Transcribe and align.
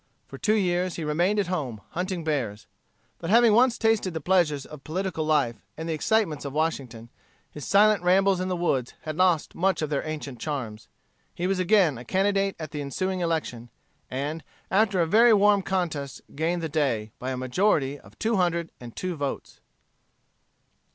For 0.25 0.39
two 0.39 0.55
years 0.55 0.95
he 0.95 1.03
remained 1.03 1.37
at 1.37 1.45
home 1.45 1.79
hunting 1.91 2.23
bears. 2.23 2.65
But 3.19 3.29
having 3.29 3.53
once 3.53 3.77
tasted 3.77 4.15
the 4.15 4.19
pleasures 4.19 4.65
of 4.65 4.83
political 4.83 5.23
life, 5.27 5.57
and 5.77 5.87
the 5.87 5.93
excitements 5.93 6.43
of 6.43 6.53
Washington, 6.53 7.09
his 7.51 7.65
silent 7.65 8.01
rambles 8.01 8.39
in 8.39 8.47
the 8.47 8.55
woods 8.55 8.95
had 9.03 9.15
lost 9.15 9.53
much 9.53 9.83
of 9.83 9.91
their 9.91 10.01
ancient 10.03 10.39
charms. 10.39 10.87
He 11.35 11.45
was 11.45 11.59
again 11.59 11.99
a 11.99 12.03
candidate 12.03 12.55
at 12.57 12.71
the 12.71 12.81
ensuing 12.81 13.19
election, 13.19 13.69
and, 14.09 14.43
after 14.71 15.01
a 15.01 15.05
very 15.05 15.33
warm 15.35 15.61
contest 15.61 16.21
gained 16.33 16.63
the 16.63 16.67
day 16.67 17.11
by 17.19 17.29
a 17.29 17.37
majority 17.37 17.99
of 17.99 18.17
two 18.17 18.37
hundred 18.37 18.71
and 18.79 18.95
two 18.95 19.15
votes. 19.15 19.59